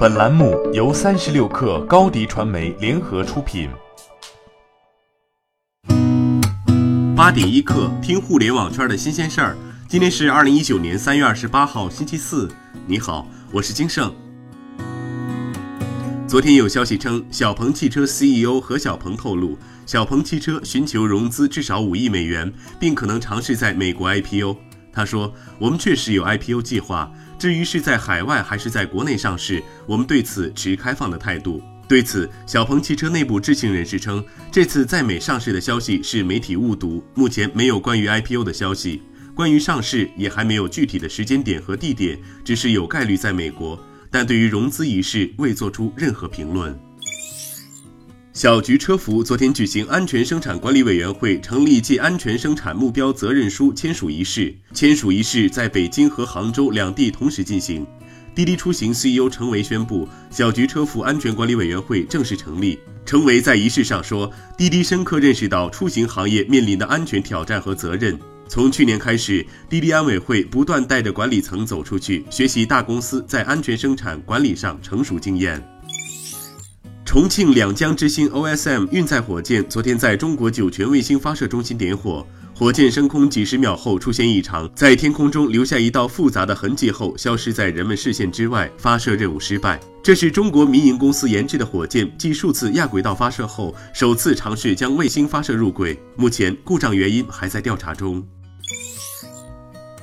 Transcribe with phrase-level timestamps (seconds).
[0.00, 3.68] 本栏目由三十六氪高低传媒联合出品。
[7.14, 9.58] 八点一刻，听互联网圈的新鲜事儿。
[9.86, 12.50] 今天是二零一九年三月二十八号，星期四。
[12.86, 14.10] 你好，我是金盛。
[16.26, 24.56] 昨天有消息称，小鹏汽车 CEO 何小鹏透露，小鹏汽车寻求融资至少五亿美元，并可能尝试在美国 IPO。
[24.92, 31.62] 他说：“我们确实有 IPO 计划。”至于是在海外还是在国内上市，我们对此持开放的态度。
[31.88, 39.00] 对此，小鹏汽车内部知情人士称，这次在美上市的消息是媒体误读，目前没有关于 IPO 的消息，
[39.34, 43.82] 关于上市也还没有具体的时间点和地点，只是有概率在美国。
[44.10, 46.78] 但对于融资一事，未做出任何评论。
[48.32, 57.84] 小桔车服昨天举行安全生产管理委员会成立暨安全生产目标责任书签署仪式，签署仪式在北京和杭州两地同时进行。
[58.32, 62.78] 滴滴出行 CEO 程维宣布，小桔车服安全管理委员会正式成立。
[63.04, 68.16] 程维在仪式上说，滴滴深刻认识到出行行业面临的安全挑战和责任。
[68.48, 75.60] 从去年开始，滴滴安委会不断带着管理层走出去，学习大公司在安全生产管理上成熟经验。
[77.10, 89.80] 重庆两江之星 OSM 运载火箭昨天在中国酒泉卫星发射中心点火，火箭升空几十秒后出现异常，在天空中留下一道复杂的痕迹后消失在人们视线之外，发射任务失败。
[90.04, 95.98] 这是中国民营公司研制的火箭继数次亚轨道发射后，首次尝试将卫星发射入轨。
[96.14, 98.24] 目前故障原因还在调查中。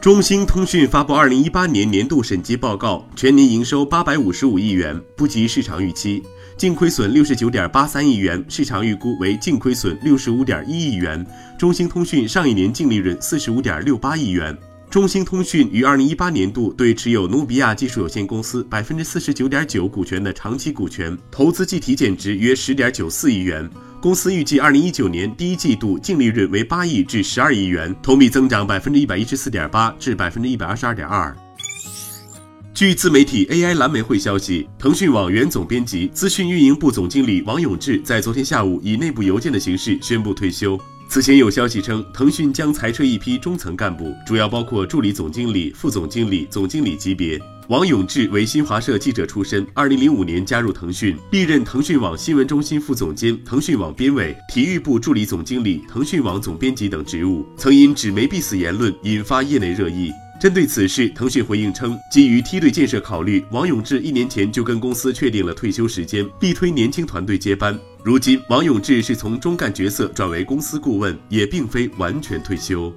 [0.00, 6.24] 中兴通讯发布二零一八年年度审计报告，全年营收八百五十五亿元，不及市场预期。
[6.58, 11.24] 净亏损六十九点八三亿元，市场预估为净亏损六十五点一亿元。
[11.56, 14.58] 中兴通讯上一年净利润四十五点六八亿元。
[14.90, 23.70] 中兴通讯于二零一八年度对持有努比亚技术有限公司百分之四十九点九股权的长期股权投资计提减值约十点九四亿元。
[24.00, 31.32] 公司预计二零一九年第一季度净利润为八亿至十二亿元，同比增长百分之一百一十四点八至百分之一百二十二点二。
[32.78, 40.78] 据自媒体 AI 蓝莓会消息，腾讯网原总编辑、资讯运营部总经理王永志在昨天下午以内部邮件的形式宣布退休。
[41.08, 47.36] 此前有消息称，腾讯将裁撤一批中层干部，主要包括助理总经理、副总经理、总经理级别。
[47.66, 60.12] 王永志为新华社记者出身，2005年加入腾讯，历任腾讯网新闻中心副总监、腾讯网编委、体育部助理总经理、腾讯网总编辑等职务，曾因纸媒必死言论引发业内热议。
[60.38, 67.76] 针对此事，腾讯回应称，基于梯队建设考虑，王永志一年前就跟公司确定了退休时间，力推年轻团队接班。
[68.04, 72.94] 如今，王永志是从中干角色转为公司顾问，也并非完全退休。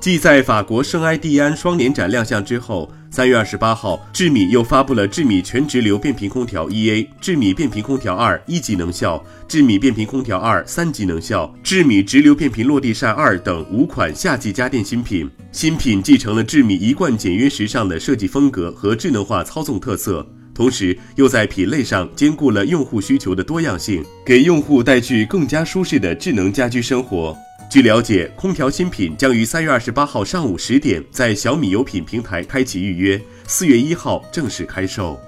[0.00, 15.28] 继在法国圣埃蒂安双年展亮相之后，三月二十八号，智米又发布了智米全直流变频空调 EA、智米变频空调二一级能效、智米变频空调二三级能效、智米直流变频落地扇二等五款夏季家电新品。
[15.50, 27.36] 新品继承了智米一贯简约时尚的设计风格和智能化操纵特色，同时又在品类上兼顾了用户需求的多样性，给用户带去更加舒适的智能家居生活。
[27.70, 35.20] 据了解，空调新品将于三月二十八号上午十点在小米有品平台开启预约，四月一号正式开售。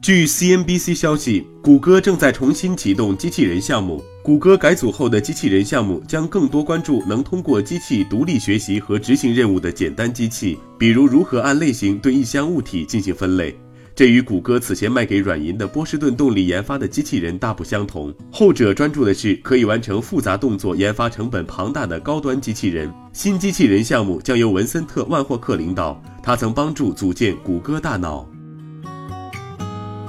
[0.00, 4.02] 据 CNBC 消息，谷歌正在重新启动机器人项目。
[4.24, 13.56] 谷歌改组后的机器人项目将更多关注能通过机器独立学习和执行任务的简单机器，比如如何按类型对一箱物体进行分类。
[13.94, 22.92] 这与谷歌此前卖给软银的波士顿动力研发的机器人大不相同，后者专注的是可以完成复杂动作、研发成本庞大的高端机器人。
[23.12, 28.26] 新机器人项目将由文森特·万霍克领导，他曾帮助组建谷歌大脑。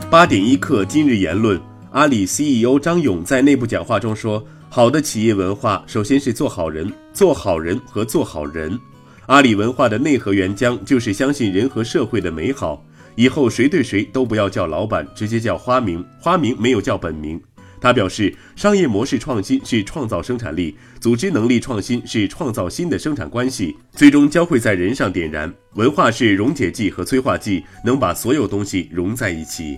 [0.10, 1.60] 八点一刻，今日言论：
[1.92, 8.80] 阿里 CEO 张勇在内部讲话中说，好的企业文化首先是做好人、做好人和做好人。
[9.26, 12.82] 阿里文化的内核原浆就是相信人和社会的美好。
[13.16, 16.04] 以后谁对谁都不要叫老板，直接叫花名。
[16.20, 17.42] 花名没有叫本名。
[17.80, 25.54] 他表示，商业模式创新是创造生产力，组织能力创新是创造新的生产关系，最终将会在人上点燃。
[25.74, 29.78] 文化是溶解剂和催化剂，能把所有东西融在一起。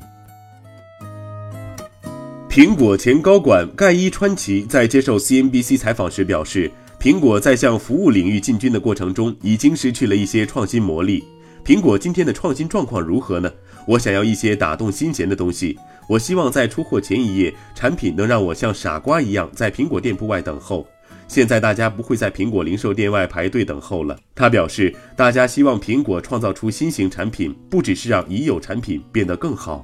[2.47, 11.23] 苹果前高管盖伊川崎在接受 CNBC 采访时表示，苹果在向服务领域进军的过程中，已经失去了一些创新魔力。
[11.65, 13.51] 苹果今天的创新状况如何呢？
[13.87, 15.75] 我想要一些打动心弦的东西。
[16.07, 20.85] 我希望在出货前一夜，产品能让我像傻瓜一样在苹果店铺外等候。
[21.27, 24.15] 现在大家不会在苹果零售店外排队等候了。
[24.35, 29.83] 他表示，大家希望苹果创造出新型产品，不只是让已有产品变得更好。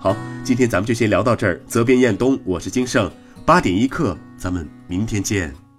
[0.00, 0.14] 好，
[0.44, 1.58] 今天咱们就先聊到这儿。
[1.66, 3.10] 责编：彦东，我是金盛，
[3.46, 5.69] 八点一刻，咱们明天见。